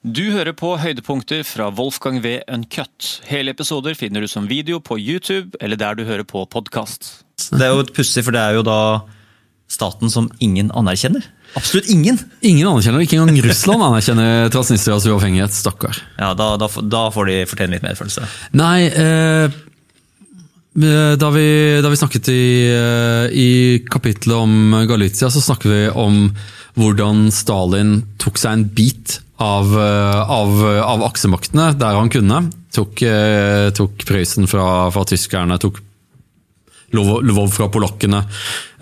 [0.00, 2.38] Du hører på høydepunkter fra Wolfgang V.
[2.48, 3.18] Uncut.
[3.28, 7.18] Hele episoder finner du som video på YouTube eller der du hører på podkast.
[7.52, 8.78] Det er jo pussig, for det er jo da
[9.68, 11.26] staten som ingen anerkjenner.
[11.52, 12.16] Absolutt ingen!
[12.40, 15.52] Ingen anerkjenner, ikke engang Russland anerkjenner Transnistrias uavhengighet.
[15.52, 16.00] Stakkar.
[16.16, 18.24] Ja, da, da, da får de fortjene litt medfølelse.
[18.56, 19.60] Nei, eh,
[20.72, 21.46] da, vi,
[21.82, 23.50] da vi snakket i, eh, i
[23.90, 26.28] kapittelet om Galizia, så snakket vi om
[26.78, 32.42] hvordan Stalin tok seg en bit av, eh, av, av aksemaktene der han kunne.
[32.74, 35.80] Tok, eh, tok Prøysen fra, fra, tyskerne, tok
[36.90, 38.24] Lvov fra polakkene.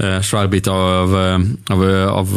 [0.00, 2.30] Eh, svær bit av, av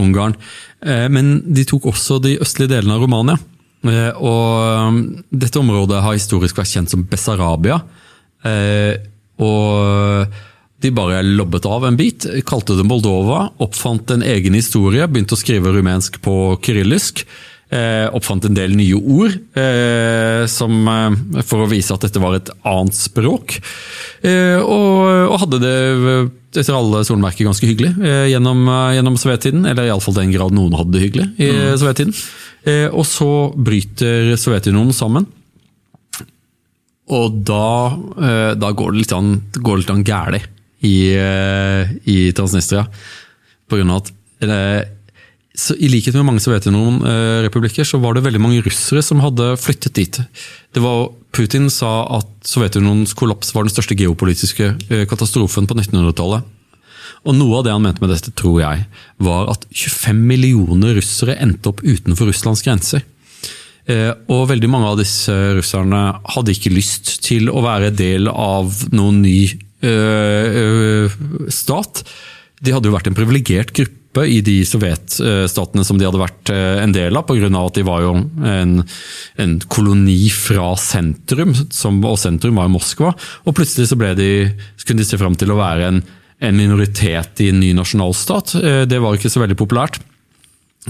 [0.00, 0.32] Ungarn.
[0.80, 3.36] Men de tok også de østlige delene av Romania.
[3.84, 7.82] Og dette området har historisk vært kjent som Bessarabia.
[9.44, 10.38] Og
[10.84, 15.40] de bare lobbet av en bit, kalte det Moldova, oppfant en egen historie, begynte å
[15.40, 16.34] skrive rumensk på
[16.64, 17.24] kyrillisk.
[17.72, 22.36] Eh, oppfant en del nye ord eh, som, eh, for å vise at dette var
[22.36, 23.56] et annet språk.
[24.20, 25.78] Eh, og, og, hadde det
[26.60, 27.96] etter alle solmerker ganske hyggelig
[28.30, 29.64] gjennom, gjennom sovjettiden.
[29.66, 31.62] Eller iallfall den grad noen hadde det hyggelig i mm.
[31.80, 32.14] sovjettiden.
[32.94, 35.26] og så bryter Sovjetunionen sammen.
[37.10, 37.66] Og da,
[38.54, 40.44] da går det litt an, går litt an gærlig
[40.86, 42.86] i, i Transnistria.
[43.66, 44.93] På grunn av at
[45.54, 49.94] så I likhet med mange Sovjetunionen-republikker så var det veldig mange russere som hadde flyttet
[49.94, 50.18] dit.
[50.74, 56.50] Det var, Putin sa at Sovjetunionens kollaps var den største geopolitiske eh, katastrofen på 1900-tallet.
[57.24, 58.84] Og Noe av det han mente med dette, tror jeg,
[59.22, 63.06] var at 25 millioner russere endte opp utenfor Russlands grenser.
[64.32, 66.02] Og veldig mange av disse russerne
[66.34, 69.38] hadde ikke lyst til å være del av noen ny
[69.84, 71.18] øh, øh,
[71.52, 72.00] stat.
[72.64, 76.80] De hadde jo vært en privilegert gruppe i de sovjetstatene som de hadde vært eh,
[76.82, 77.50] en del av, pga.
[77.60, 78.12] at de var jo
[78.46, 78.76] en,
[79.42, 83.14] en koloni fra sentrum, som, og sentrum var Moskva.
[83.44, 84.30] Og plutselig så, de,
[84.84, 86.02] kunne de se fram til å være en,
[86.44, 88.56] en minoritet i en ny nasjonalstat.
[88.90, 90.00] Det var ikke så veldig populært.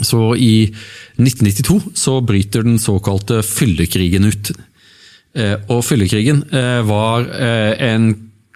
[0.02, 0.66] Så i
[1.22, 4.50] 1992 så bryter den såkalte fyllekrigen ut.
[5.70, 6.42] Og fyllekrigen
[6.88, 8.08] var en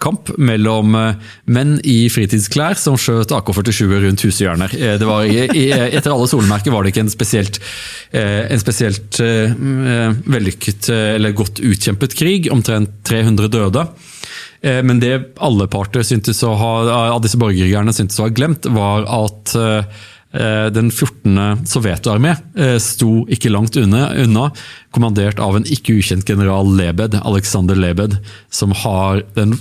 [0.02, 4.74] kamp mellom eh, menn i fritidsklær som skjøt AK-47 rundt hushjørner.
[4.78, 7.60] Eh, det var, etter alle solmerker var det ikke en spesielt,
[8.10, 12.50] eh, en spesielt vellykket eller godt utkjempet krig.
[12.52, 13.88] Omtrent 300 døde.
[14.60, 15.12] Men det
[15.44, 16.70] alle parter syntes å ha,
[17.14, 19.54] av disse borgerkrigerne syntes å ha glemt, var at
[20.74, 21.62] den 14.
[21.70, 22.34] sovjetarmé
[22.82, 24.48] sto ikke langt unna,
[24.94, 28.18] kommandert av en ikke ukjent general Lebed, Alexander Lebed,
[28.50, 29.54] som har den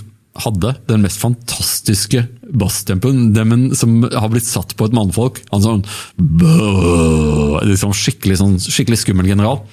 [0.44, 5.40] hadde den mest fantastiske basstempoen som har blitt satt på et mannfolk.
[5.52, 5.86] Han sånn,
[7.68, 9.64] liksom skikkelig, sånn, skikkelig skummel general.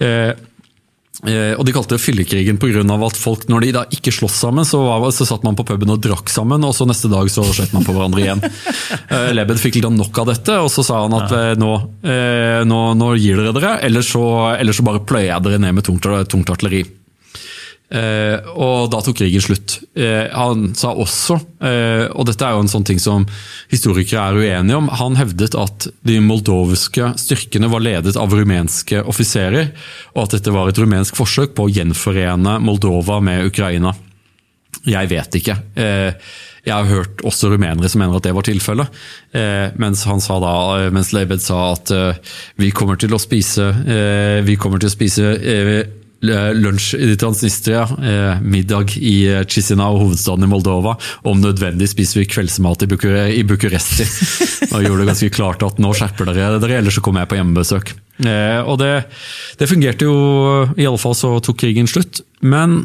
[0.00, 0.32] Eh,
[1.28, 2.82] eh, og De kalte det fyllekrigen pga.
[3.06, 5.90] at folk, når de da ikke sloss sammen, så, var, så, satt man på puben
[5.90, 8.42] og drakk sammen, og så neste dag så skjøt man på hverandre igjen.
[9.12, 11.74] eh, Lebed fikk litt nok av dette, og så sa han at eh, nå,
[12.66, 14.24] nå, nå, gir dere dere, eller så,
[14.56, 16.86] eller så bare pløyer jeg dere ned med tungt, tungt artilleri.
[17.90, 19.80] Eh, og da tok krigen slutt.
[19.98, 23.24] Eh, han sa også, eh, og dette er jo en sånn ting som
[23.72, 29.72] historikere er uenige om, han hevdet at de moldoviske styrkene var ledet av rumenske offiserer,
[30.14, 33.96] og at dette var et rumensk forsøk på å gjenforene Moldova med Ukraina.
[34.86, 35.56] Jeg vet ikke.
[35.76, 39.00] Jeg har hørt også rumenere som mener at det var tilfellet.
[39.82, 40.52] Mens han sa da,
[40.94, 41.90] mens Leibed sa at
[42.56, 43.66] vi kommer til å spise,
[44.46, 45.34] vi kommer til å spise
[46.20, 50.96] lunsj i Transnistria, eh, middag i eh, Chisinau, hovedstaden i Moldova.
[51.22, 54.04] Om nødvendig spiser vi kveldsmat i, Bukur i Bucuresti.
[54.74, 57.40] Og gjorde det ganske klart at nå skjerper dere dere, ellers så kommer jeg på
[57.40, 57.92] hjemmebesøk.
[58.20, 58.92] Eh, og det,
[59.56, 60.16] det fungerte jo,
[60.76, 62.20] i alle fall så tok krigen slutt.
[62.44, 62.82] Men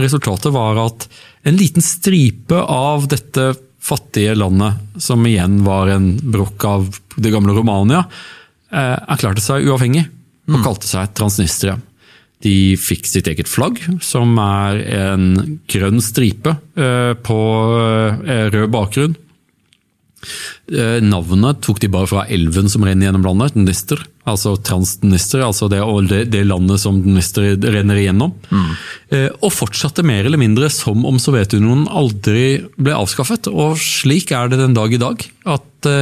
[0.00, 1.08] resultatet var at
[1.44, 3.52] en liten stripe av dette
[3.84, 8.02] fattige landet, som igjen var en brokk av det gamle Romania,
[8.68, 10.02] erklærte seg uavhengig
[10.48, 10.64] og mm.
[10.66, 11.78] kalte seg Transnistria.
[12.44, 15.30] De fikk sitt eget flagg, som er en
[15.70, 17.38] grønn stripe eh, på
[17.74, 19.16] eh, rød bakgrunn.
[20.70, 24.04] Eh, navnet tok de bare fra elven som renner gjennom landet, Dnister.
[24.28, 25.82] Altså Transdnister, altså det,
[26.30, 28.36] det, landet som Dnister renner igjennom.
[28.52, 28.72] Mm.
[29.40, 33.48] Og fortsatte mer eller mindre som om Sovjetunionen aldri ble avskaffet.
[33.50, 35.24] Og slik er det den dag i dag.
[35.48, 35.92] At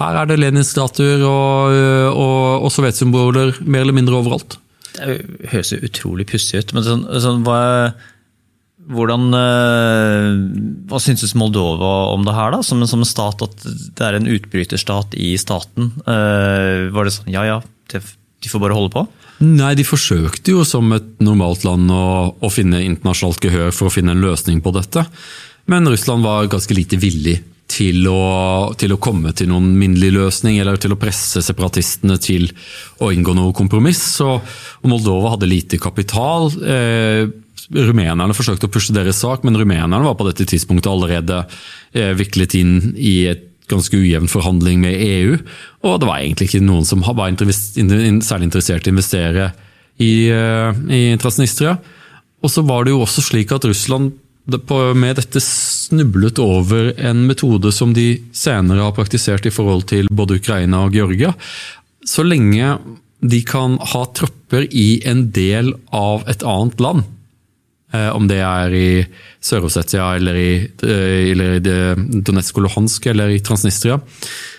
[0.00, 1.76] her er det Lenins-statuer og,
[2.16, 4.56] og, og sovjetsymboler mer eller mindre overalt.
[4.96, 6.74] Det høres jo utrolig pussig ut.
[6.76, 7.92] men sånn, sånn, hva,
[8.92, 10.28] hvordan, eh,
[10.90, 12.62] hva synes Moldova om det her, da?
[12.66, 15.92] Som, som, en stat, at det er en utbryterstat i staten.
[16.06, 17.60] Uh, var det sånn ja ja,
[17.92, 19.06] de får bare holde på?
[19.44, 22.06] Nei, de forsøkte jo som et normalt land å,
[22.40, 25.04] å finne internasjonalt gehør for å finne en løsning på dette.
[25.68, 27.40] Men Russland var ganske lite villig
[27.76, 32.48] til å, til å komme til noen minnelig løsning, eller til å presse separatistene til
[33.04, 34.00] å inngå noe kompromiss.
[34.18, 34.38] Så,
[34.86, 36.48] Moldova hadde lite kapital.
[36.64, 37.26] Eh,
[37.74, 41.42] rumenerne forsøkte å pushe deres sak, men rumenerne var på dette tidspunktet allerede
[41.92, 45.38] eh, viklet inn i et ganske ujevn forhandling med EU.
[45.86, 49.48] Og det var egentlig ikke noen som var særlig interessert i å investere
[49.98, 51.76] i, eh, i Transnistria.
[52.44, 54.14] Og så var det jo også slik at Russland
[54.46, 60.38] med dette snublet over en metode som de senere har praktisert i forhold til både
[60.38, 61.34] Ukraina og Georgia.
[62.06, 62.78] Så lenge
[63.20, 67.02] de kan ha tropper i en del av et annet land,
[67.92, 69.06] eh, om det er i
[69.42, 70.50] Sør-Ossetia eller i,
[70.82, 73.98] eh, eller i Donetsk og Luhansk eller i Transnistria,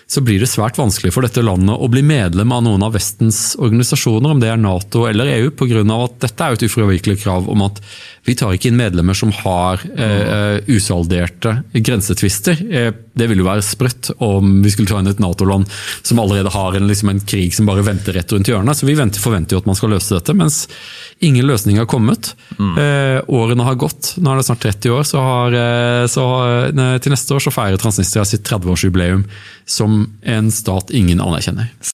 [0.08, 3.52] så blir det svært vanskelig for dette landet å bli medlem av noen av Vestens
[3.60, 5.82] organisasjoner, om det er Nato eller EU, pga.
[5.84, 7.82] at dette er et ufravikelig krav om at
[8.28, 12.60] vi tar ikke inn medlemmer som har eh, usalderte grensetvister.
[12.72, 15.68] Eh, det ville jo være sprøtt om vi skulle ta inn et Nato-land
[16.02, 18.80] som allerede har en, liksom en, krig som bare venter rett rundt hjørnet.
[18.80, 20.62] Så vi venter, forventer jo at man skal løse dette, mens
[21.24, 22.34] ingen løsning har kommet.
[22.56, 22.74] Mm.
[22.80, 24.14] Eh, årene har gått.
[24.20, 25.60] Nå er det snart 30 år, så, har,
[26.08, 29.24] så så til neste år så feirer Transnistria sitt 30-årsjubileum
[30.20, 31.72] en stat ingen anerkjenner.